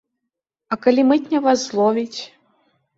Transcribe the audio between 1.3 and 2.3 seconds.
вас зловіць?